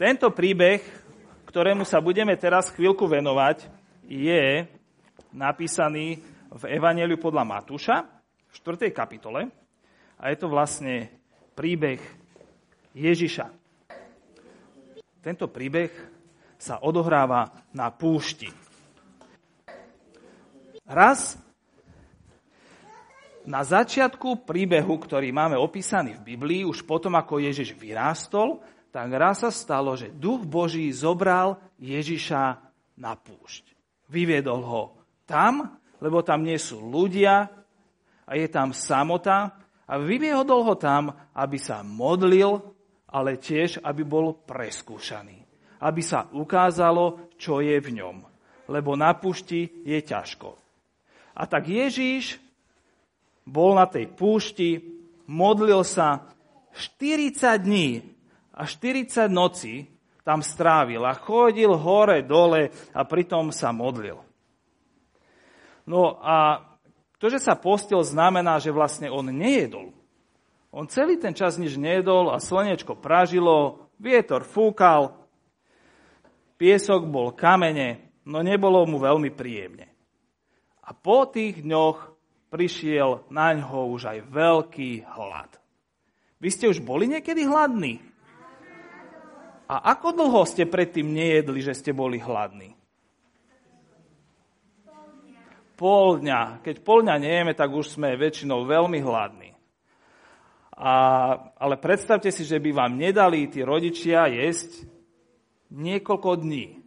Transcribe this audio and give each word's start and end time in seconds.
Tento 0.00 0.32
príbeh, 0.32 0.80
ktorému 1.44 1.84
sa 1.84 2.00
budeme 2.00 2.32
teraz 2.32 2.72
chvíľku 2.72 3.04
venovať, 3.04 3.68
je 4.08 4.64
napísaný 5.28 6.24
v 6.48 6.62
Evangeliu 6.72 7.20
podľa 7.20 7.44
Matúša 7.44 8.08
v 8.48 8.54
4. 8.64 8.88
kapitole 8.96 9.52
a 10.16 10.32
je 10.32 10.36
to 10.40 10.48
vlastne 10.48 11.12
príbeh 11.52 12.00
Ježiša. 12.96 13.52
Tento 15.20 15.52
príbeh 15.52 15.92
sa 16.56 16.80
odohráva 16.80 17.52
na 17.76 17.92
púšti. 17.92 18.48
Raz 20.88 21.36
na 23.44 23.60
začiatku 23.60 24.48
príbehu, 24.48 24.96
ktorý 24.96 25.28
máme 25.28 25.60
opísaný 25.60 26.16
v 26.16 26.32
Biblii, 26.32 26.64
už 26.64 26.88
potom, 26.88 27.20
ako 27.20 27.44
Ježiš 27.44 27.76
vyrástol, 27.76 28.64
tak 28.90 29.08
raz 29.14 29.46
sa 29.46 29.50
stalo, 29.54 29.94
že 29.94 30.10
duch 30.10 30.42
Boží 30.42 30.90
zobral 30.90 31.62
Ježiša 31.78 32.58
na 32.98 33.14
púšť. 33.14 33.70
Vyviedol 34.10 34.62
ho 34.66 34.82
tam, 35.24 35.78
lebo 36.02 36.26
tam 36.26 36.42
nie 36.42 36.58
sú 36.58 36.82
ľudia 36.82 37.46
a 38.26 38.32
je 38.34 38.46
tam 38.50 38.74
samota 38.74 39.54
a 39.86 39.94
vyviedol 39.98 40.66
ho 40.66 40.74
tam, 40.74 41.14
aby 41.34 41.58
sa 41.58 41.86
modlil, 41.86 42.58
ale 43.10 43.38
tiež, 43.38 43.82
aby 43.82 44.02
bol 44.02 44.34
preskúšaný. 44.42 45.38
Aby 45.82 46.02
sa 46.02 46.26
ukázalo, 46.30 47.34
čo 47.38 47.62
je 47.62 47.78
v 47.78 48.02
ňom. 48.02 48.22
Lebo 48.70 48.94
na 48.98 49.14
púšti 49.14 49.86
je 49.86 49.98
ťažko. 50.02 50.54
A 51.34 51.42
tak 51.46 51.70
Ježíš 51.70 52.42
bol 53.46 53.74
na 53.78 53.86
tej 53.86 54.10
púšti, 54.10 54.82
modlil 55.30 55.82
sa 55.86 56.26
40 56.74 57.66
dní 57.66 58.19
a 58.54 58.66
40 58.66 59.30
noci 59.30 59.86
tam 60.26 60.44
strávil 60.44 61.02
a 61.02 61.16
chodil 61.16 61.72
hore, 61.74 62.22
dole 62.22 62.70
a 62.92 63.00
pritom 63.02 63.50
sa 63.50 63.72
modlil. 63.72 64.20
No 65.88 66.20
a 66.20 66.62
to, 67.20 67.26
že 67.28 67.40
sa 67.42 67.58
postil, 67.58 68.00
znamená, 68.00 68.62
že 68.62 68.72
vlastne 68.72 69.12
on 69.12 69.28
nejedol. 69.28 69.92
On 70.70 70.86
celý 70.86 71.18
ten 71.18 71.34
čas 71.34 71.58
nič 71.58 71.74
nejedol 71.74 72.30
a 72.30 72.38
slnečko 72.38 72.94
pražilo, 72.94 73.90
vietor 73.98 74.46
fúkal, 74.46 75.18
piesok 76.56 77.10
bol 77.10 77.34
kamene, 77.34 78.22
no 78.22 78.40
nebolo 78.40 78.86
mu 78.86 79.02
veľmi 79.02 79.34
príjemne. 79.34 79.90
A 80.86 80.94
po 80.94 81.26
tých 81.26 81.66
dňoch 81.66 81.98
prišiel 82.54 83.30
na 83.30 83.54
ňo 83.54 83.90
už 83.94 84.14
aj 84.14 84.18
veľký 84.30 85.06
hlad. 85.06 85.50
Vy 86.40 86.48
ste 86.50 86.66
už 86.70 86.80
boli 86.80 87.06
niekedy 87.06 87.44
hladní? 87.44 88.09
A 89.70 89.94
ako 89.94 90.10
dlho 90.10 90.42
ste 90.50 90.66
predtým 90.66 91.06
nejedli, 91.14 91.62
že 91.62 91.78
ste 91.78 91.94
boli 91.94 92.18
hladní? 92.18 92.74
Pol 95.78 96.18
dňa. 96.18 96.66
Keď 96.66 96.82
pol 96.82 97.06
dňa 97.06 97.16
nejeme, 97.22 97.54
tak 97.54 97.70
už 97.70 97.94
sme 97.94 98.18
väčšinou 98.18 98.66
veľmi 98.66 98.98
hladní. 98.98 99.54
A, 100.74 100.92
ale 101.54 101.78
predstavte 101.78 102.34
si, 102.34 102.42
že 102.42 102.58
by 102.58 102.74
vám 102.74 102.98
nedali 102.98 103.46
tí 103.46 103.62
rodičia 103.62 104.26
jesť 104.26 104.90
niekoľko 105.70 106.30
dní. 106.42 106.82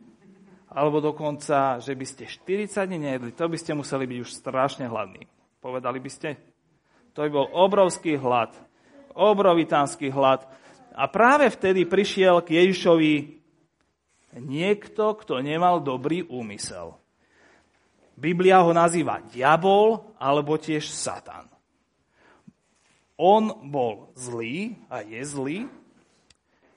Alebo 0.67 0.99
dokonca, 0.99 1.79
že 1.79 1.95
by 1.95 2.05
ste 2.05 2.27
40 2.27 2.67
dní 2.83 2.99
nejedli. 2.99 3.31
To 3.37 3.47
by 3.47 3.57
ste 3.57 3.79
museli 3.79 4.03
byť 4.11 4.19
už 4.27 4.29
strašne 4.35 4.91
hladní. 4.91 5.23
Povedali 5.63 6.03
by 6.03 6.11
ste? 6.11 6.35
To 7.15 7.23
by 7.23 7.29
bol 7.31 7.47
obrovský 7.47 8.19
hlad. 8.19 8.51
Obrovitánsky 9.15 10.11
hlad. 10.11 10.43
A 10.93 11.09
práve 11.09 11.49
vtedy 11.49 11.89
prišiel 11.89 12.45
k 12.45 12.61
Ježišovi 12.61 13.13
niekto, 14.37 15.17
kto 15.17 15.41
nemal 15.41 15.81
dobrý 15.81 16.21
úmysel. 16.25 16.93
Biblia 18.13 18.61
ho 18.61 18.69
nazýva 18.69 19.25
diabol 19.25 20.13
alebo 20.21 20.53
tiež 20.57 20.85
satan. 20.85 21.49
On 23.17 23.69
bol 23.69 24.13
zlý 24.13 24.77
a 24.89 25.01
je 25.01 25.21
zlý. 25.25 25.59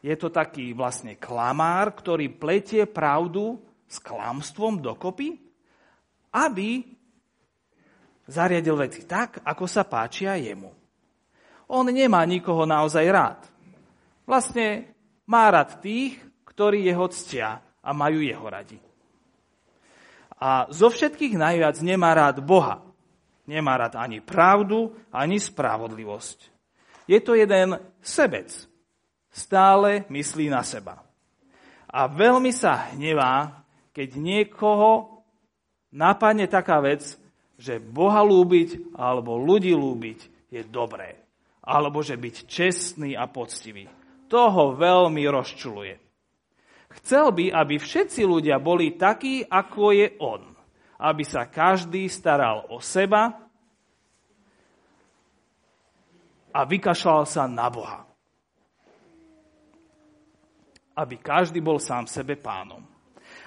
Je 0.01 0.15
to 0.17 0.33
taký 0.33 0.73
vlastne 0.73 1.17
klamár, 1.21 1.93
ktorý 1.93 2.33
pletie 2.33 2.89
pravdu 2.89 3.61
s 3.85 4.01
klamstvom 4.01 4.81
dokopy, 4.81 5.37
aby 6.33 6.85
zariadil 8.29 8.77
veci 8.81 9.05
tak, 9.05 9.45
ako 9.45 9.65
sa 9.69 9.85
páčia 9.85 10.41
jemu. 10.41 10.73
On 11.69 11.85
nemá 11.85 12.23
nikoho 12.25 12.65
naozaj 12.65 13.05
rád. 13.11 13.41
Vlastne 14.27 14.91
má 15.31 15.47
rád 15.49 15.79
tých, 15.79 16.19
ktorí 16.45 16.83
jeho 16.83 17.07
ctia 17.09 17.63
a 17.63 17.91
majú 17.95 18.19
jeho 18.19 18.43
radi. 18.43 18.79
A 20.37 20.69
zo 20.69 20.93
všetkých 20.93 21.39
najviac 21.39 21.81
nemá 21.81 22.13
rád 22.13 22.45
Boha. 22.45 22.85
Nemá 23.47 23.79
rád 23.79 23.97
ani 23.97 24.21
pravdu, 24.21 24.93
ani 25.15 25.39
spravodlivosť. 25.39 26.39
Je 27.07 27.23
to 27.23 27.39
jeden 27.39 27.79
sebec. 28.03 28.51
Stále 29.31 30.05
myslí 30.11 30.51
na 30.51 30.67
seba. 30.67 31.07
A 31.87 32.11
veľmi 32.11 32.51
sa 32.51 32.91
hnevá, 32.93 33.63
keď 33.95 34.19
niekoho 34.19 35.23
napadne 35.95 36.51
taká 36.51 36.83
vec, 36.83 37.17
že 37.57 37.81
Boha 37.81 38.21
lúbiť 38.21 38.93
alebo 38.99 39.41
ľudí 39.41 39.73
lúbiť 39.73 40.51
je 40.53 40.61
dobré. 40.67 41.17
Alebo 41.65 42.05
že 42.05 42.19
byť 42.19 42.45
čestný 42.45 43.17
a 43.17 43.25
poctivý. 43.25 43.89
To 44.27 44.43
ho 44.51 44.65
veľmi 44.75 45.23
rozčuluje. 45.31 46.07
Chcel 47.03 47.31
by, 47.31 47.53
aby 47.53 47.77
všetci 47.77 48.25
ľudia 48.25 48.57
boli 48.57 48.97
takí, 48.97 49.45
ako 49.45 49.93
je 49.93 50.09
on. 50.19 50.43
Aby 50.97 51.23
sa 51.29 51.45
každý 51.47 52.09
staral 52.09 52.73
o 52.73 52.81
seba 52.81 53.47
a 56.57 56.61
vykašľal 56.65 57.23
sa 57.29 57.45
na 57.45 57.69
Boha. 57.69 58.01
Aby 60.97 61.21
každý 61.21 61.61
bol 61.61 61.77
sám 61.77 62.09
sebe 62.09 62.41
pánom. 62.41 62.81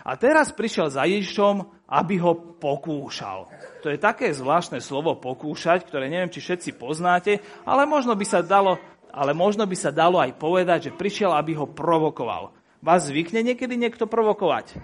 A 0.06 0.14
teraz 0.14 0.54
prišiel 0.54 0.94
za 0.94 1.10
Ježišom, 1.10 1.90
aby 1.90 2.22
ho 2.22 2.38
pokúšal. 2.62 3.50
To 3.82 3.90
je 3.90 3.98
také 3.98 4.30
zvláštne 4.30 4.78
slovo 4.78 5.18
pokúšať, 5.18 5.90
ktoré 5.90 6.06
neviem, 6.08 6.30
či 6.30 6.40
všetci 6.40 6.78
poznáte, 6.78 7.42
ale 7.66 7.90
možno 7.90 8.14
by 8.14 8.26
sa 8.30 8.46
dalo 8.46 8.78
ale 9.10 9.34
možno 9.34 9.66
by 9.66 9.76
sa 9.78 9.90
dalo 9.90 10.22
aj 10.22 10.38
povedať, 10.38 10.90
že 10.90 10.98
prišiel, 10.98 11.34
aby 11.34 11.58
ho 11.58 11.66
provokoval. 11.66 12.54
Vás 12.80 13.10
zvykne 13.10 13.44
niekedy 13.44 13.76
niekto 13.76 14.08
provokovať? 14.08 14.78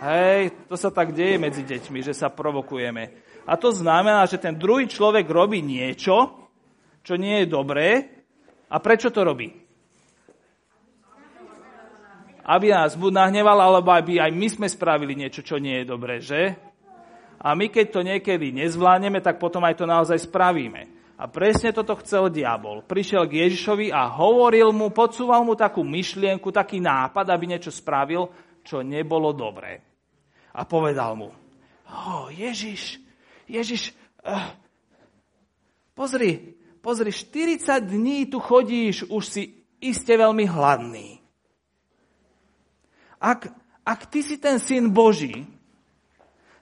Hej, 0.00 0.56
to 0.68 0.76
sa 0.76 0.88
tak 0.92 1.12
deje 1.12 1.36
medzi 1.36 1.64
deťmi, 1.64 2.00
že 2.00 2.16
sa 2.16 2.32
provokujeme. 2.32 3.12
A 3.48 3.56
to 3.56 3.72
znamená, 3.72 4.24
že 4.28 4.40
ten 4.40 4.56
druhý 4.56 4.88
človek 4.88 5.28
robí 5.28 5.60
niečo, 5.60 6.48
čo 7.00 7.14
nie 7.16 7.44
je 7.44 7.46
dobré. 7.48 7.88
A 8.70 8.76
prečo 8.78 9.08
to 9.08 9.24
robí? 9.24 9.50
Aby 12.44 12.72
nás 12.72 12.96
buď 12.96 13.12
nahneval, 13.12 13.58
alebo 13.60 13.92
aby 13.92 14.18
aj 14.18 14.32
my 14.32 14.48
sme 14.48 14.68
spravili 14.68 15.14
niečo, 15.14 15.44
čo 15.44 15.60
nie 15.60 15.82
je 15.82 15.86
dobré, 15.86 16.18
že? 16.18 16.56
A 17.40 17.56
my 17.56 17.72
keď 17.72 17.86
to 17.88 18.00
niekedy 18.04 18.52
nezvládneme, 18.52 19.24
tak 19.24 19.40
potom 19.40 19.64
aj 19.64 19.80
to 19.80 19.88
naozaj 19.88 20.20
spravíme. 20.20 20.99
A 21.20 21.28
presne 21.28 21.76
toto 21.76 22.00
chcel 22.00 22.32
diabol. 22.32 22.80
Prišiel 22.80 23.28
k 23.28 23.44
Ježišovi 23.44 23.92
a 23.92 24.08
hovoril 24.08 24.72
mu, 24.72 24.88
podsúval 24.88 25.44
mu 25.44 25.52
takú 25.52 25.84
myšlienku, 25.84 26.48
taký 26.48 26.80
nápad, 26.80 27.28
aby 27.28 27.44
niečo 27.44 27.68
spravil, 27.68 28.32
čo 28.64 28.80
nebolo 28.80 29.36
dobré. 29.36 29.84
A 30.56 30.64
povedal 30.64 31.20
mu, 31.20 31.28
oh, 31.92 32.32
Ježiš, 32.32 33.04
Ježiš, 33.44 33.92
uh, 34.24 34.48
pozri, 35.92 36.56
pozri, 36.80 37.12
40 37.12 37.68
dní 37.84 38.24
tu 38.32 38.40
chodíš, 38.40 39.04
už 39.12 39.24
si 39.28 39.60
iste 39.76 40.16
veľmi 40.16 40.48
hladný. 40.48 41.20
Ak, 43.20 43.52
ak 43.84 44.08
ty 44.08 44.24
si 44.24 44.40
ten 44.40 44.56
syn 44.56 44.88
Boží, 44.88 45.44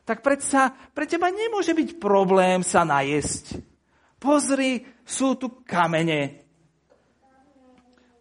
tak 0.03 0.27
predsa 0.27 0.75
pre 0.91 1.07
teba 1.07 1.31
nemôže 1.31 1.71
byť 1.79 2.03
problém 2.03 2.67
sa 2.67 2.83
najesť. 2.83 3.78
Pozri, 4.19 4.83
sú 5.07 5.39
tu 5.39 5.63
kamene. 5.63 6.43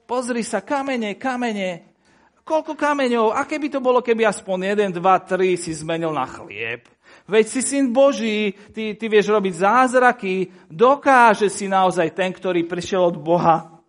Pozri 0.05 0.45
sa, 0.45 0.61
kamene, 0.63 1.17
kamene. 1.17 1.97
Koľko 2.47 2.79
kameňov? 2.79 3.35
A 3.35 3.44
keby 3.44 3.67
to 3.67 3.83
bolo, 3.83 3.99
keby 3.99 4.23
aspoň 4.23 4.88
1, 4.88 4.95
2, 4.95 5.03
3 5.03 5.59
si 5.59 5.75
zmenil 5.75 6.15
na 6.15 6.23
chlieb? 6.23 6.88
Veď 7.27 7.45
si 7.51 7.59
syn 7.59 7.91
Boží, 7.91 8.55
ty, 8.71 8.95
ty 8.95 9.05
vieš 9.11 9.35
robiť 9.35 9.67
zázraky, 9.67 10.47
dokáže 10.71 11.51
si 11.51 11.67
naozaj 11.67 12.15
ten, 12.15 12.31
ktorý 12.31 12.63
prišiel 12.63 13.03
od 13.03 13.19
Boha. 13.19 13.83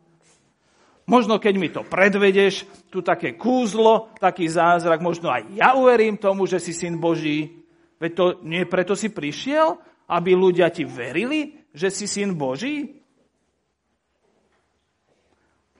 Možno 1.07 1.39
keď 1.39 1.55
mi 1.55 1.71
to 1.71 1.87
predvedeš, 1.87 2.67
tu 2.91 2.99
také 2.99 3.39
kúzlo, 3.39 4.11
taký 4.19 4.51
zázrak, 4.51 4.99
možno 4.99 5.31
aj 5.31 5.55
ja 5.55 5.79
uverím 5.79 6.19
tomu, 6.19 6.51
že 6.51 6.59
si 6.59 6.75
syn 6.75 6.99
Boží. 6.99 7.63
Veď 8.03 8.11
to 8.13 8.25
nie 8.43 8.67
preto 8.67 8.99
si 8.99 9.07
prišiel, 9.07 9.79
aby 10.11 10.35
ľudia 10.35 10.67
ti 10.75 10.83
verili, 10.83 11.58
že 11.73 11.93
si 11.93 12.09
syn 12.09 12.35
Boží? 12.35 12.99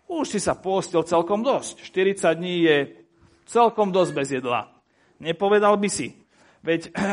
Už 0.09 0.25
si 0.25 0.41
sa 0.41 0.57
postil 0.57 1.05
celkom 1.05 1.45
dosť. 1.45 1.85
40 1.85 2.41
dní 2.41 2.65
je 2.65 2.77
celkom 3.45 3.93
dosť 3.93 4.13
bez 4.17 4.29
jedla. 4.33 4.73
Nepovedal 5.21 5.77
by 5.77 5.89
si. 5.93 6.17
Veď, 6.65 6.89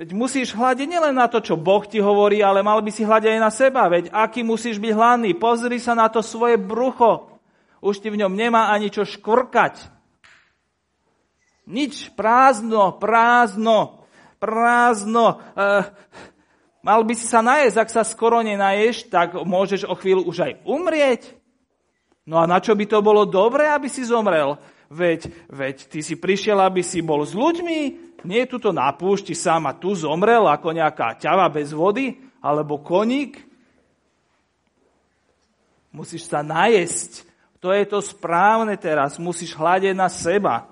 veď 0.00 0.08
musíš 0.16 0.56
hľadiť 0.56 0.88
nielen 0.88 1.12
na 1.12 1.28
to, 1.28 1.44
čo 1.44 1.60
Boh 1.60 1.84
ti 1.84 2.00
hovorí, 2.00 2.40
ale 2.40 2.64
mal 2.64 2.80
by 2.80 2.88
si 2.88 3.04
hľadiť 3.04 3.36
aj 3.36 3.40
na 3.40 3.52
seba. 3.52 3.84
Veď 3.92 4.08
aký 4.16 4.40
musíš 4.40 4.80
byť 4.80 4.92
hladný. 4.96 5.36
Pozri 5.36 5.76
sa 5.76 5.92
na 5.92 6.08
to 6.08 6.24
svoje 6.24 6.56
brucho. 6.56 7.36
Už 7.84 8.00
ti 8.00 8.08
v 8.08 8.24
ňom 8.24 8.32
nemá 8.32 8.72
ani 8.72 8.88
čo 8.88 9.04
škvrkať. 9.04 9.92
Nič, 11.66 12.14
prázdno, 12.14 12.94
prázdno, 12.96 14.05
prázdno. 14.38 15.40
E, 15.54 16.06
Mal 16.86 17.02
by 17.02 17.18
si 17.18 17.26
sa 17.26 17.42
najesť, 17.42 17.82
ak 17.82 17.90
sa 17.90 18.06
skoro 18.06 18.38
nenaješ, 18.46 19.10
tak 19.10 19.34
môžeš 19.34 19.90
o 19.90 19.98
chvíľu 19.98 20.30
už 20.30 20.38
aj 20.46 20.52
umrieť. 20.62 21.34
No 22.22 22.38
a 22.38 22.46
na 22.46 22.62
čo 22.62 22.78
by 22.78 22.86
to 22.86 23.02
bolo 23.02 23.26
dobré, 23.26 23.66
aby 23.66 23.90
si 23.90 24.06
zomrel? 24.06 24.54
Veď, 24.86 25.26
veď 25.50 25.90
ty 25.90 25.98
si 25.98 26.14
prišiel, 26.14 26.62
aby 26.62 26.86
si 26.86 27.02
bol 27.02 27.26
s 27.26 27.34
ľuďmi, 27.34 27.78
nie 28.22 28.38
je 28.38 28.52
tuto 28.54 28.70
na 28.70 28.86
púšti 28.94 29.34
sám 29.34 29.66
a 29.66 29.74
tu 29.74 29.98
zomrel 29.98 30.46
ako 30.46 30.78
nejaká 30.78 31.18
ťava 31.18 31.50
bez 31.50 31.74
vody, 31.74 32.22
alebo 32.38 32.78
koník. 32.78 33.42
Musíš 35.90 36.30
sa 36.30 36.46
najesť. 36.46 37.26
To 37.58 37.74
je 37.74 37.82
to 37.82 37.98
správne 37.98 38.78
teraz. 38.78 39.18
Musíš 39.18 39.58
hľadiť 39.58 39.90
na 39.90 40.06
seba. 40.06 40.70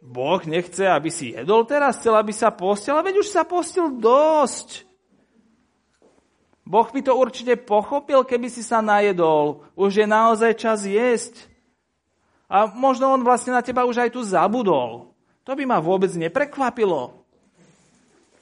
Boh 0.00 0.40
nechce, 0.48 0.80
aby 0.88 1.12
si 1.12 1.36
jedol 1.36 1.68
teraz, 1.68 2.00
chcel, 2.00 2.16
aby 2.16 2.32
sa 2.32 2.48
postil, 2.48 2.96
ale 2.96 3.12
veď 3.12 3.20
už 3.20 3.28
sa 3.28 3.44
postil 3.44 3.92
dosť. 4.00 4.88
Boh 6.64 6.88
by 6.88 7.00
to 7.04 7.12
určite 7.12 7.68
pochopil, 7.68 8.24
keby 8.24 8.48
si 8.48 8.64
sa 8.64 8.80
najedol. 8.80 9.60
Už 9.76 10.00
je 10.00 10.06
naozaj 10.08 10.56
čas 10.56 10.88
jesť. 10.88 11.50
A 12.48 12.66
možno 12.66 13.12
on 13.12 13.20
vlastne 13.20 13.52
na 13.52 13.60
teba 13.60 13.84
už 13.84 14.08
aj 14.08 14.10
tu 14.16 14.24
zabudol. 14.24 15.12
To 15.44 15.52
by 15.52 15.64
ma 15.68 15.82
vôbec 15.82 16.10
neprekvapilo. 16.16 17.20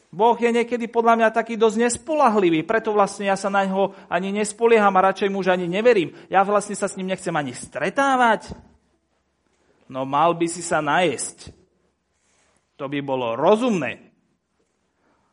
Boh 0.08 0.36
je 0.40 0.48
niekedy 0.48 0.88
podľa 0.88 1.20
mňa 1.20 1.28
taký 1.36 1.60
dosť 1.60 1.84
nespolahlivý, 1.84 2.64
preto 2.64 2.96
vlastne 2.96 3.28
ja 3.28 3.36
sa 3.36 3.52
na 3.52 3.68
ňo 3.68 3.92
ani 4.08 4.32
nespolieham 4.32 4.96
a 4.96 5.12
radšej 5.12 5.28
mu 5.28 5.44
už 5.44 5.52
ani 5.52 5.68
neverím. 5.68 6.16
Ja 6.32 6.48
vlastne 6.48 6.72
sa 6.72 6.88
s 6.88 6.96
ním 6.96 7.12
nechcem 7.12 7.32
ani 7.36 7.52
stretávať 7.52 8.56
no 9.88 10.04
mal 10.04 10.36
by 10.36 10.46
si 10.48 10.60
sa 10.64 10.80
najesť. 10.84 11.52
To 12.78 12.86
by 12.86 13.00
bolo 13.02 13.34
rozumné. 13.34 14.08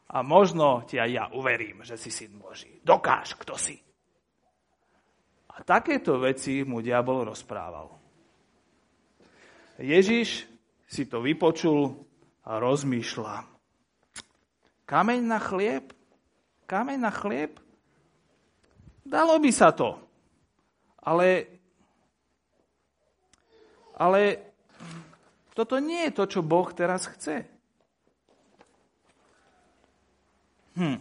A 0.10 0.24
možno 0.26 0.88
ti 0.88 0.98
aj 0.98 1.10
ja 1.12 1.26
uverím, 1.36 1.84
že 1.84 2.00
si 2.00 2.10
syn 2.10 2.40
Boží. 2.40 2.82
Dokáž, 2.82 3.36
kto 3.38 3.60
si. 3.60 3.78
A 5.56 5.64
takéto 5.64 6.20
veci 6.20 6.64
mu 6.64 6.84
diabol 6.84 7.28
rozprával. 7.28 7.88
Ježiš 9.80 10.48
si 10.88 11.04
to 11.08 11.20
vypočul 11.20 11.96
a 12.48 12.60
rozmýšľa. 12.60 13.36
Kameň 14.86 15.22
na 15.26 15.40
chlieb? 15.42 15.92
Kameň 16.70 17.00
na 17.02 17.12
chlieb? 17.12 17.58
Dalo 19.06 19.38
by 19.38 19.52
sa 19.52 19.74
to. 19.74 19.98
Ale 21.06 21.55
ale 23.96 24.52
toto 25.56 25.80
nie 25.80 26.12
je 26.12 26.12
to, 26.12 26.24
čo 26.28 26.42
Boh 26.44 26.68
teraz 26.76 27.08
chce. 27.08 27.48
Hm. 30.76 31.00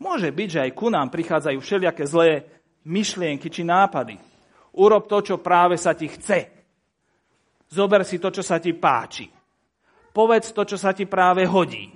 Môže 0.00 0.32
byť, 0.32 0.48
že 0.48 0.62
aj 0.64 0.72
ku 0.72 0.88
nám 0.88 1.12
prichádzajú 1.12 1.58
všelijaké 1.60 2.04
zlé 2.08 2.48
myšlienky 2.88 3.52
či 3.52 3.62
nápady. 3.62 4.16
Urob 4.74 5.06
to, 5.06 5.20
čo 5.20 5.36
práve 5.38 5.76
sa 5.76 5.92
ti 5.92 6.08
chce. 6.08 6.50
Zober 7.68 8.02
si 8.02 8.16
to, 8.18 8.32
čo 8.32 8.42
sa 8.42 8.58
ti 8.58 8.72
páči. 8.72 9.28
Povedz 10.14 10.50
to, 10.56 10.62
čo 10.64 10.80
sa 10.80 10.96
ti 10.96 11.04
práve 11.04 11.44
hodí. 11.44 11.90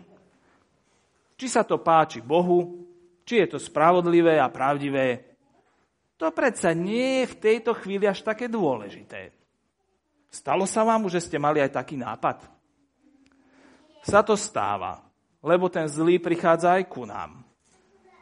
Či 1.39 1.47
sa 1.47 1.63
to 1.63 1.81
páči 1.81 2.21
Bohu, 2.21 2.85
či 3.23 3.47
je 3.47 3.57
to 3.57 3.59
spravodlivé 3.63 4.43
a 4.43 4.51
pravdivé, 4.51 5.29
to 6.19 6.35
predsa 6.35 6.75
nie 6.75 7.23
je 7.23 7.31
v 7.31 7.39
tejto 7.39 7.79
chvíli 7.79 8.11
až 8.11 8.27
také 8.27 8.51
dôležité. 8.51 9.38
Stalo 10.29 10.69
sa 10.69 10.85
vám, 10.85 11.09
že 11.09 11.25
ste 11.25 11.41
mali 11.41 11.59
aj 11.65 11.73
taký 11.73 11.97
nápad? 11.97 12.45
Sa 14.05 14.21
to 14.21 14.37
stáva, 14.37 15.01
lebo 15.41 15.69
ten 15.73 15.89
zlý 15.89 16.21
prichádza 16.21 16.77
aj 16.81 16.85
ku 16.89 17.09
nám. 17.09 17.45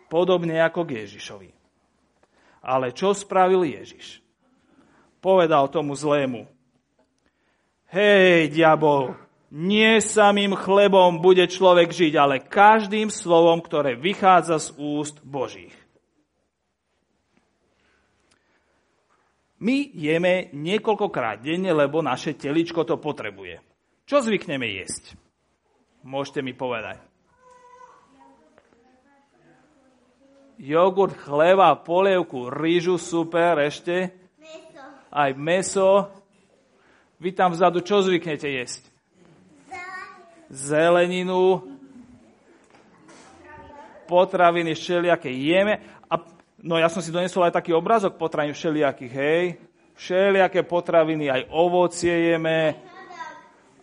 Podobne 0.06 0.62
ako 0.62 0.86
k 0.86 1.02
Ježišovi. 1.02 1.50
Ale 2.66 2.94
čo 2.94 3.14
spravil 3.14 3.66
Ježiš? 3.66 4.22
Povedal 5.22 5.66
tomu 5.70 5.94
zlému. 5.94 6.46
Hej, 7.90 8.50
diabol, 8.50 9.14
nie 9.50 10.02
samým 10.02 10.58
chlebom 10.58 11.22
bude 11.22 11.46
človek 11.46 11.94
žiť, 11.94 12.12
ale 12.18 12.42
každým 12.42 13.10
slovom, 13.14 13.62
ktoré 13.62 13.94
vychádza 13.94 14.58
z 14.58 14.68
úst 14.74 15.22
Božích. 15.22 15.74
My 19.56 19.88
jeme 19.96 20.52
niekoľkokrát 20.52 21.40
denne, 21.40 21.72
lebo 21.72 22.04
naše 22.04 22.36
teličko 22.36 22.84
to 22.84 23.00
potrebuje. 23.00 23.56
Čo 24.04 24.20
zvykneme 24.20 24.68
jesť? 24.68 25.16
Môžete 26.04 26.44
mi 26.44 26.52
povedať. 26.52 27.00
Jogurt, 30.56 31.16
chleba, 31.20 31.76
polievku, 31.76 32.48
rýžu, 32.48 32.96
super, 32.96 33.60
ešte. 33.60 34.12
Meso. 34.40 34.84
Aj 35.12 35.30
meso. 35.36 36.08
Vy 37.20 37.32
tam 37.32 37.52
vzadu 37.52 37.80
čo 37.84 38.00
zvyknete 38.00 38.48
jesť? 38.48 38.88
Zeleninu. 40.48 41.64
Potraviny 44.06 44.78
všelijaké 44.78 45.32
jeme. 45.32 45.82
No 46.56 46.80
ja 46.80 46.88
som 46.88 47.04
si 47.04 47.12
donesol 47.12 47.48
aj 47.48 47.60
taký 47.60 47.76
obrazok 47.76 48.16
potravín 48.16 48.56
všelijakých, 48.56 49.12
hej. 49.12 49.44
Všelijaké 49.96 50.64
potraviny, 50.64 51.28
aj 51.28 51.42
ovocie 51.52 52.32
jeme, 52.32 52.76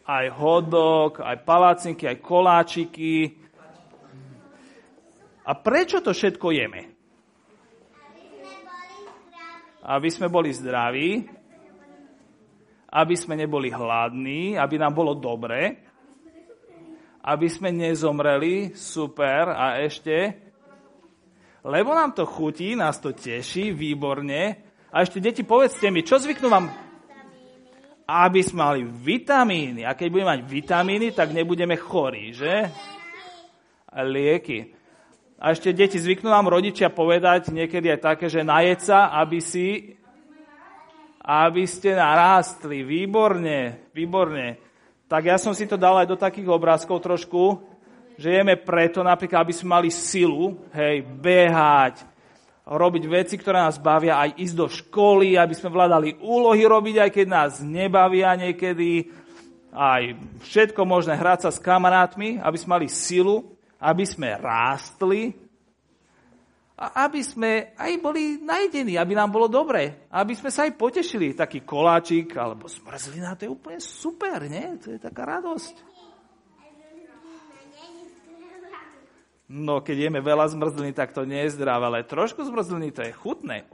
aj 0.06 0.26
hodok, 0.34 1.22
aj 1.22 1.38
palácinky, 1.42 2.06
aj 2.10 2.18
koláčiky. 2.22 3.34
A 5.44 5.52
prečo 5.58 6.02
to 6.02 6.14
všetko 6.14 6.54
jeme? 6.54 6.94
Aby 9.84 10.10
sme 10.10 10.32
boli 10.32 10.54
zdraví, 10.54 11.28
aby 12.94 13.16
sme 13.18 13.34
neboli 13.34 13.74
hladní, 13.74 14.56
aby 14.56 14.76
nám 14.78 14.94
bolo 14.94 15.18
dobre, 15.18 15.82
aby 17.26 17.48
sme 17.50 17.74
nezomreli, 17.74 18.78
super, 18.78 19.50
a 19.50 19.82
ešte, 19.82 20.38
lebo 21.64 21.96
nám 21.96 22.12
to 22.12 22.28
chutí, 22.28 22.76
nás 22.76 23.00
to 23.00 23.16
teší, 23.16 23.72
výborne. 23.72 24.60
A 24.92 24.96
ešte, 25.02 25.24
deti, 25.24 25.48
povedzte 25.48 25.88
mi, 25.88 26.04
čo 26.04 26.20
zvyknú 26.20 26.48
vám? 26.52 26.68
Aby 28.04 28.44
sme 28.44 28.60
mali 28.68 28.82
vitamíny. 28.84 29.88
A 29.88 29.96
keď 29.96 30.08
budeme 30.12 30.32
mať 30.36 30.42
vitamíny, 30.44 31.08
tak 31.16 31.32
nebudeme 31.32 31.80
chorí, 31.80 32.36
že? 32.36 32.68
A 33.88 34.04
lieky. 34.04 34.76
A 35.40 35.56
ešte, 35.56 35.72
deti, 35.72 35.96
zvyknú 35.96 36.28
vám 36.28 36.52
rodičia 36.52 36.92
povedať 36.92 37.56
niekedy 37.56 37.96
aj 37.96 38.00
také, 38.12 38.28
že 38.28 38.44
najeca, 38.44 39.16
aby 39.16 39.40
si 39.40 39.98
aby 41.24 41.64
ste 41.64 41.96
narástli. 41.96 42.84
Výborne, 42.84 43.88
výborne. 43.96 44.60
Tak 45.08 45.24
ja 45.24 45.40
som 45.40 45.56
si 45.56 45.64
to 45.64 45.80
dal 45.80 45.96
aj 45.96 46.08
do 46.12 46.20
takých 46.20 46.52
obrázkov 46.52 47.00
trošku 47.00 47.64
že 48.18 48.30
jeme 48.30 48.56
preto 48.60 49.02
napríklad, 49.02 49.46
aby 49.46 49.54
sme 49.54 49.76
mali 49.80 49.90
silu, 49.90 50.58
hej, 50.74 51.02
behať, 51.02 52.06
robiť 52.64 53.04
veci, 53.12 53.36
ktoré 53.36 53.60
nás 53.60 53.76
bavia, 53.76 54.24
aj 54.24 54.40
ísť 54.40 54.56
do 54.56 54.68
školy, 54.72 55.36
aby 55.36 55.52
sme 55.52 55.74
vládali 55.74 56.16
úlohy 56.24 56.64
robiť, 56.64 56.96
aj 57.04 57.12
keď 57.12 57.28
nás 57.28 57.52
nebavia 57.60 58.32
niekedy, 58.40 59.12
aj 59.74 60.16
všetko 60.48 60.82
možné, 60.88 61.20
hrať 61.20 61.50
sa 61.50 61.52
s 61.52 61.60
kamarátmi, 61.60 62.40
aby 62.40 62.58
sme 62.58 62.80
mali 62.80 62.88
silu, 62.88 63.58
aby 63.84 64.08
sme 64.08 64.40
rástli 64.40 65.36
a 66.74 67.06
aby 67.06 67.22
sme 67.22 67.76
aj 67.78 67.92
boli 68.02 68.40
najdení, 68.42 68.98
aby 68.98 69.14
nám 69.14 69.30
bolo 69.30 69.52
dobre, 69.52 70.10
aby 70.10 70.34
sme 70.34 70.50
sa 70.50 70.66
aj 70.66 70.74
potešili. 70.80 71.38
Taký 71.38 71.62
koláčik 71.68 72.34
alebo 72.34 72.66
smrzlina, 72.66 73.38
to 73.38 73.46
je 73.46 73.54
úplne 73.54 73.80
super, 73.84 74.40
nie? 74.48 74.80
To 74.82 74.96
je 74.96 75.00
taká 75.04 75.28
radosť. 75.38 75.93
No 79.54 79.86
keď 79.86 80.10
jeme 80.10 80.18
veľa 80.18 80.50
zmrzliny, 80.50 80.98
tak 80.98 81.14
to 81.14 81.30
nie 81.30 81.46
je 81.46 81.54
zdravé, 81.54 81.86
ale 81.86 82.10
trošku 82.10 82.42
zmrzliny 82.42 82.90
to 82.90 83.06
je 83.06 83.14
chutné. 83.14 83.70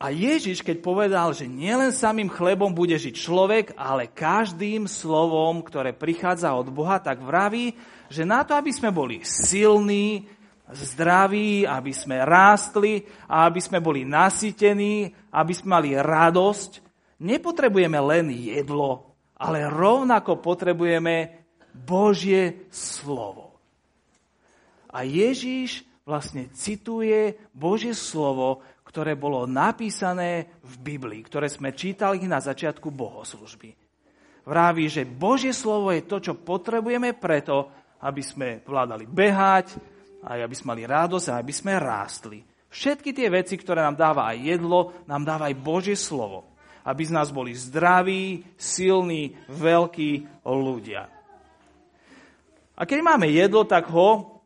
A 0.00 0.08
Ježiš, 0.08 0.64
keď 0.64 0.80
povedal, 0.80 1.28
že 1.36 1.44
nielen 1.44 1.92
samým 1.92 2.32
chlebom 2.32 2.72
bude 2.72 2.96
žiť 2.96 3.12
človek, 3.12 3.76
ale 3.76 4.08
každým 4.08 4.88
slovom, 4.88 5.60
ktoré 5.60 5.92
prichádza 5.92 6.56
od 6.56 6.72
Boha, 6.72 6.98
tak 7.04 7.20
vraví, 7.20 7.76
že 8.08 8.24
na 8.24 8.48
to, 8.48 8.56
aby 8.56 8.72
sme 8.72 8.88
boli 8.88 9.20
silní, 9.22 10.24
zdraví, 10.72 11.68
aby 11.68 11.92
sme 11.92 12.24
rástli 12.24 13.04
a 13.28 13.44
aby 13.44 13.60
sme 13.60 13.84
boli 13.84 14.08
nasytení, 14.08 15.12
aby 15.36 15.52
sme 15.52 15.68
mali 15.78 15.92
radosť, 16.00 16.80
nepotrebujeme 17.20 18.00
len 18.00 18.32
jedlo, 18.32 19.20
ale 19.36 19.68
rovnako 19.68 20.40
potrebujeme 20.40 21.41
Božie 21.72 22.68
slovo. 22.68 23.52
A 24.92 25.08
Ježíš 25.08 25.88
vlastne 26.04 26.52
cituje 26.52 27.36
Božie 27.56 27.96
slovo, 27.96 28.60
ktoré 28.84 29.16
bolo 29.16 29.48
napísané 29.48 30.52
v 30.60 30.74
Biblii, 30.84 31.24
ktoré 31.24 31.48
sme 31.48 31.72
čítali 31.72 32.28
na 32.28 32.44
začiatku 32.44 32.92
bohoslužby. 32.92 33.72
Vraví, 34.44 34.84
že 34.90 35.08
Božie 35.08 35.54
slovo 35.56 35.94
je 35.94 36.04
to, 36.04 36.20
čo 36.20 36.36
potrebujeme 36.36 37.16
preto, 37.16 37.70
aby 38.02 38.20
sme 38.20 38.48
vládali 38.66 39.06
behať, 39.06 39.78
aj 40.26 40.38
aby 40.44 40.54
sme 40.54 40.76
mali 40.76 40.82
radosť 40.84 41.26
a 41.30 41.38
aby 41.38 41.52
sme 41.54 41.72
rástli. 41.78 42.38
Všetky 42.72 43.14
tie 43.14 43.28
veci, 43.30 43.54
ktoré 43.56 43.80
nám 43.80 43.96
dáva 43.96 44.28
aj 44.32 44.38
jedlo, 44.42 44.92
nám 45.06 45.22
dáva 45.22 45.48
aj 45.48 45.60
Božie 45.62 45.96
slovo. 45.96 46.50
Aby 46.82 47.06
z 47.06 47.14
nás 47.14 47.30
boli 47.30 47.54
zdraví, 47.54 48.42
silní, 48.58 49.38
veľkí 49.46 50.42
ľudia. 50.42 51.21
A 52.76 52.88
keď 52.88 52.98
máme 53.04 53.28
jedlo, 53.28 53.68
tak 53.68 53.88
ho 53.92 54.40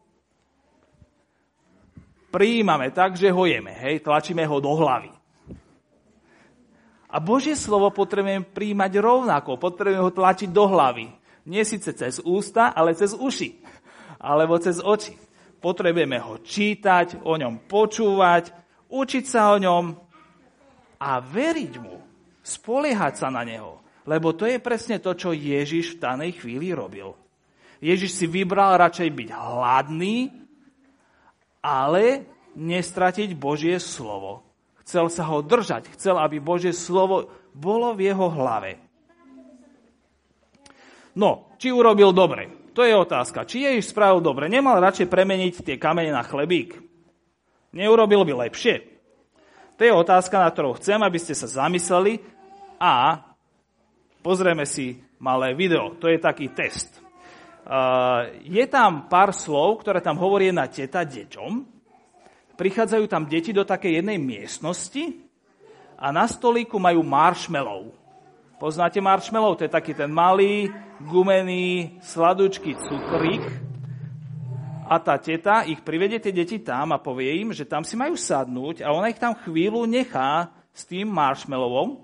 prijímame 2.35 2.93
tak, 2.93 3.17
že 3.17 3.33
ho 3.33 3.47
jeme, 3.49 3.73
hej, 3.73 4.05
tlačíme 4.05 4.45
ho 4.45 4.61
do 4.61 4.77
hlavy. 4.77 5.09
A 7.07 7.17
Božie 7.23 7.57
slovo 7.57 7.89
potrebujeme 7.95 8.45
príjmať 8.45 8.93
rovnako, 9.01 9.57
potrebujeme 9.57 10.05
ho 10.05 10.13
tlačiť 10.13 10.51
do 10.53 10.65
hlavy. 10.69 11.07
Nie 11.47 11.63
síce 11.65 11.95
cez 11.95 12.19
ústa, 12.21 12.75
ale 12.75 12.93
cez 12.99 13.15
uši. 13.15 13.57
Alebo 14.21 14.59
cez 14.59 14.83
oči. 14.83 15.15
Potrebujeme 15.63 16.21
ho 16.21 16.43
čítať, 16.43 17.25
o 17.25 17.39
ňom 17.39 17.65
počúvať, 17.65 18.53
učiť 18.93 19.25
sa 19.25 19.55
o 19.55 19.57
ňom 19.57 19.85
a 21.01 21.11
veriť 21.23 21.75
mu, 21.81 21.97
spoliehať 22.43 23.15
sa 23.17 23.29
na 23.33 23.47
neho. 23.47 23.81
Lebo 24.05 24.37
to 24.37 24.45
je 24.45 24.61
presne 24.61 25.01
to, 25.01 25.17
čo 25.17 25.33
Ježiš 25.33 25.97
v 25.97 26.03
danej 26.03 26.43
chvíli 26.43 26.75
robil. 26.77 27.15
Ježiš 27.81 28.17
si 28.17 28.27
vybral 28.29 28.81
radšej 28.81 29.09
byť 29.13 29.29
hladný, 29.33 30.33
ale 31.61 32.25
nestratiť 32.57 33.37
Božie 33.37 33.77
slovo. 33.83 34.47
Chcel 34.87 35.11
sa 35.11 35.27
ho 35.29 35.43
držať, 35.43 35.91
chcel, 35.99 36.17
aby 36.17 36.39
Božie 36.39 36.73
slovo 36.73 37.29
bolo 37.53 37.93
v 37.93 38.13
jeho 38.13 38.31
hlave. 38.31 38.79
No, 41.17 41.51
či 41.57 41.73
urobil 41.73 42.13
dobre? 42.13 42.71
To 42.77 42.85
je 42.85 42.93
otázka. 42.93 43.49
Či 43.49 43.65
Ježiš 43.65 43.97
spravil 43.97 44.21
dobre? 44.21 44.53
Nemal 44.53 44.85
radšej 44.85 45.09
premeniť 45.09 45.65
tie 45.65 45.77
kamene 45.81 46.13
na 46.13 46.21
chlebík? 46.21 46.77
Neurobil 47.73 48.21
by 48.25 48.47
lepšie? 48.47 48.85
To 49.77 49.83
je 49.85 49.93
otázka, 49.93 50.41
na 50.41 50.49
ktorou 50.53 50.77
chcem, 50.77 51.01
aby 51.01 51.17
ste 51.17 51.33
sa 51.33 51.49
zamysleli 51.49 52.21
a 52.77 53.25
pozrieme 54.21 54.69
si 54.69 55.01
malé 55.17 55.57
video. 55.57 55.97
To 56.01 56.09
je 56.09 56.21
taký 56.21 56.53
test. 56.53 57.06
Uh, 57.67 58.31
je 58.47 58.63
tam 58.71 59.11
pár 59.11 59.35
slov, 59.35 59.83
ktoré 59.83 59.99
tam 59.99 60.23
hovorí 60.23 60.55
na 60.55 60.71
teta 60.71 61.03
deťom. 61.03 61.67
Prichádzajú 62.55 63.05
tam 63.11 63.27
deti 63.27 63.51
do 63.51 63.67
takej 63.67 63.99
jednej 63.99 64.23
miestnosti 64.23 65.27
a 65.99 66.15
na 66.15 66.31
stolíku 66.31 66.79
majú 66.79 67.03
marshmallow. 67.03 67.91
Poznáte 68.63 69.03
marshmallow? 69.03 69.59
To 69.59 69.67
je 69.67 69.75
taký 69.75 69.99
ten 69.99 70.15
malý, 70.15 70.71
gumený, 71.11 71.99
sladučký 72.07 72.79
cukrík. 72.87 73.45
A 74.87 75.03
tá 75.03 75.19
teta 75.19 75.67
ich 75.67 75.83
privedie 75.83 76.23
tie 76.23 76.31
deti 76.31 76.63
tam 76.63 76.95
a 76.95 77.03
povie 77.03 77.43
im, 77.43 77.51
že 77.51 77.67
tam 77.67 77.83
si 77.83 77.99
majú 77.99 78.15
sadnúť 78.15 78.87
a 78.87 78.95
ona 78.95 79.11
ich 79.11 79.19
tam 79.19 79.35
chvíľu 79.35 79.83
nechá 79.91 80.55
s 80.71 80.87
tým 80.87 81.11
marshmallowom 81.11 81.99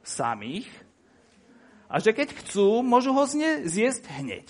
samých 0.00 0.85
a 1.86 2.02
že 2.02 2.10
keď 2.10 2.34
chcú, 2.42 2.82
môžu 2.82 3.14
ho 3.14 3.24
zjesť 3.66 4.04
hneď. 4.18 4.46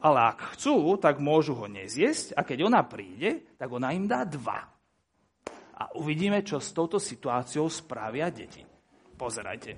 Ale 0.00 0.32
ak 0.32 0.56
chcú, 0.56 0.96
tak 0.96 1.20
môžu 1.20 1.52
ho 1.52 1.68
nezjesť 1.68 2.32
a 2.32 2.40
keď 2.40 2.72
ona 2.72 2.80
príde, 2.88 3.44
tak 3.60 3.68
ona 3.68 3.92
im 3.92 4.08
dá 4.08 4.24
dva. 4.24 4.64
A 5.76 5.92
uvidíme, 5.96 6.40
čo 6.40 6.56
s 6.56 6.72
touto 6.72 6.96
situáciou 6.96 7.68
spravia 7.68 8.32
deti. 8.32 8.64
Pozerajte. 9.16 9.76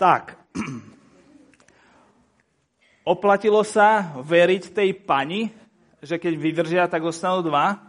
Tak, 0.00 0.40
oplatilo 3.12 3.60
sa 3.60 4.16
veriť 4.24 4.72
tej 4.72 4.90
pani, 5.04 5.52
že 6.00 6.16
keď 6.16 6.32
vydržia, 6.38 6.84
tak 6.88 7.04
dostanú 7.04 7.44
dva? 7.44 7.87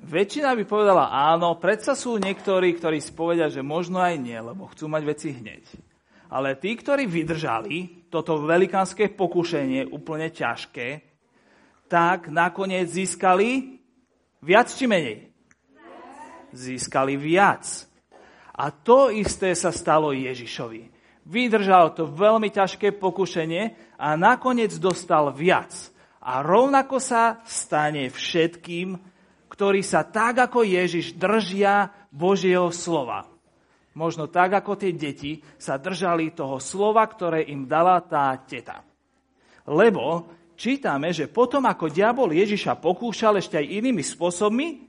Väčšina 0.00 0.56
by 0.56 0.64
povedala 0.64 1.12
áno, 1.12 1.60
predsa 1.60 1.92
sú 1.92 2.16
niektorí, 2.16 2.72
ktorí 2.72 3.04
si 3.04 3.12
povedia, 3.12 3.52
že 3.52 3.60
možno 3.60 4.00
aj 4.00 4.16
nie, 4.16 4.36
lebo 4.36 4.72
chcú 4.72 4.88
mať 4.88 5.02
veci 5.04 5.28
hneď. 5.36 5.64
Ale 6.32 6.56
tí, 6.56 6.72
ktorí 6.72 7.04
vydržali 7.04 8.08
toto 8.08 8.40
velikánske 8.40 9.12
pokušenie, 9.12 9.92
úplne 9.92 10.32
ťažké, 10.32 10.88
tak 11.90 12.30
nakoniec 12.30 12.86
získali 12.86 13.76
viac 14.40 14.70
či 14.72 14.86
menej? 14.88 15.28
Získali 16.54 17.18
viac. 17.18 17.66
A 18.56 18.70
to 18.72 19.10
isté 19.12 19.52
sa 19.52 19.74
stalo 19.74 20.14
Ježišovi. 20.16 20.88
Vydržal 21.28 21.92
to 21.92 22.08
veľmi 22.08 22.48
ťažké 22.48 22.96
pokušenie 22.96 23.94
a 24.00 24.16
nakoniec 24.16 24.72
dostal 24.80 25.28
viac. 25.34 25.70
A 26.24 26.40
rovnako 26.40 27.02
sa 27.02 27.42
stane 27.44 28.08
všetkým, 28.08 28.96
ktorí 29.50 29.82
sa 29.82 30.06
tak 30.06 30.46
ako 30.46 30.62
Ježiš 30.62 31.18
držia 31.18 31.90
Božieho 32.14 32.70
slova. 32.70 33.26
Možno 33.98 34.30
tak 34.30 34.54
ako 34.54 34.78
tie 34.78 34.94
deti 34.94 35.42
sa 35.58 35.74
držali 35.74 36.30
toho 36.30 36.62
slova, 36.62 37.02
ktoré 37.02 37.50
im 37.50 37.66
dala 37.66 37.98
tá 38.06 38.38
teta. 38.46 38.86
Lebo 39.66 40.30
čítame, 40.54 41.10
že 41.10 41.26
potom 41.26 41.66
ako 41.66 41.90
diabol 41.90 42.30
Ježiša 42.30 42.78
pokúšal 42.78 43.42
ešte 43.42 43.58
aj 43.58 43.66
inými 43.66 44.06
spôsobmi, 44.06 44.86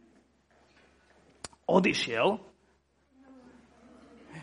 odišiel. 1.66 2.38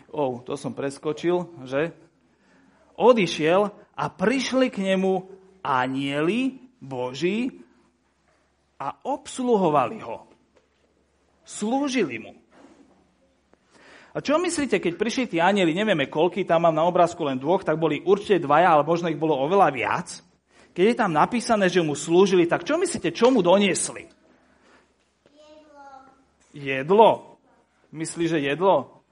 O, 0.09 0.41
to 0.43 0.53
som 0.59 0.75
preskočil, 0.75 1.63
že? 1.63 1.95
Odišiel 2.99 3.71
a 3.95 4.05
prišli 4.11 4.67
k 4.67 4.83
nemu 4.91 5.23
anieli 5.63 6.59
Boží 6.83 7.63
a 8.79 8.95
obsluhovali 9.03 9.99
ho. 9.99 10.25
Slúžili 11.43 12.17
mu. 12.17 12.33
A 14.09 14.23
čo 14.23 14.41
myslíte, 14.41 14.81
keď 14.81 14.93
prišli 14.97 15.25
tí 15.29 15.37
anieli, 15.37 15.75
nevieme 15.75 16.09
koľky, 16.09 16.41
tam 16.47 16.65
mám 16.65 16.73
na 16.73 16.87
obrázku 16.87 17.21
len 17.27 17.37
dvoch, 17.37 17.61
tak 17.61 17.77
boli 17.77 18.01
určite 18.01 18.41
dvaja, 18.41 18.73
ale 18.73 18.87
možno 18.87 19.11
ich 19.11 19.19
bolo 19.19 19.37
oveľa 19.37 19.69
viac. 19.69 20.07
Keď 20.73 20.85
je 20.85 20.95
tam 20.97 21.11
napísané, 21.13 21.69
že 21.69 21.83
mu 21.85 21.93
slúžili, 21.93 22.49
tak 22.49 22.65
čo 22.65 22.79
myslíte, 22.79 23.13
čo 23.13 23.29
mu 23.29 23.45
doniesli? 23.45 24.09
Jedlo. 25.29 25.85
Jedlo? 26.55 27.09
Myslí, 27.93 28.25
že 28.25 28.41
jedlo? 28.41 29.03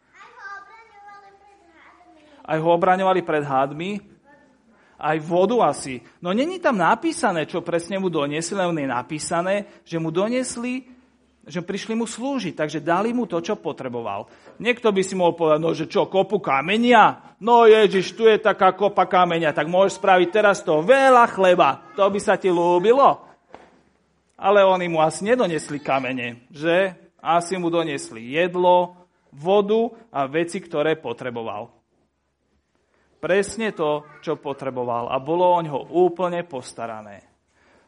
Aj 2.48 2.58
ho 2.58 2.70
obraňovali 2.72 3.22
pred 3.28 3.44
hádmi 3.44 3.92
aj 4.00 4.17
vodu 5.22 5.62
asi. 5.62 6.02
No 6.22 6.34
není 6.34 6.58
tam 6.58 6.82
napísané, 6.82 7.46
čo 7.46 7.62
presne 7.62 8.02
mu 8.02 8.10
doniesli, 8.10 8.58
len 8.58 8.82
je 8.82 8.90
napísané, 8.90 9.56
že 9.86 10.02
mu 10.02 10.10
doniesli, 10.10 10.90
že 11.48 11.64
prišli 11.64 11.96
mu 11.96 12.10
slúžiť, 12.10 12.58
takže 12.58 12.84
dali 12.84 13.14
mu 13.14 13.30
to, 13.30 13.40
čo 13.40 13.56
potreboval. 13.56 14.28
Niekto 14.58 14.90
by 14.92 15.02
si 15.06 15.16
mohol 15.16 15.38
povedať, 15.38 15.60
no 15.62 15.72
že 15.72 15.86
čo, 15.88 16.10
kopu 16.10 16.42
kamenia? 16.42 17.38
No 17.40 17.70
Ježiš, 17.70 18.18
tu 18.18 18.26
je 18.26 18.42
taká 18.42 18.74
kopa 18.74 19.06
kamenia, 19.06 19.54
tak 19.54 19.70
môžeš 19.70 20.02
spraviť 20.02 20.30
teraz 20.34 20.66
to 20.66 20.82
veľa 20.82 21.30
chleba. 21.30 21.94
To 21.96 22.10
by 22.10 22.20
sa 22.20 22.36
ti 22.36 22.50
ľúbilo. 22.50 23.24
Ale 24.38 24.66
oni 24.66 24.90
mu 24.90 25.02
asi 25.02 25.26
nedonesli 25.26 25.82
kamene, 25.82 26.50
že? 26.50 26.94
Asi 27.18 27.58
mu 27.58 27.74
donesli 27.74 28.38
jedlo, 28.38 28.94
vodu 29.34 29.94
a 30.14 30.26
veci, 30.30 30.62
ktoré 30.62 30.98
potreboval 30.98 31.77
presne 33.28 33.76
to, 33.76 34.08
čo 34.24 34.40
potreboval 34.40 35.12
a 35.12 35.20
bolo 35.20 35.52
o 35.52 35.60
ňo 35.60 35.92
úplne 36.00 36.48
postarané. 36.48 37.28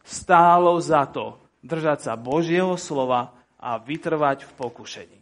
Stálo 0.04 0.76
za 0.76 1.08
to 1.08 1.40
držať 1.64 2.12
sa 2.12 2.12
Božieho 2.20 2.76
slova 2.76 3.32
a 3.56 3.80
vytrvať 3.80 4.44
v 4.44 4.52
pokušení. 4.52 5.19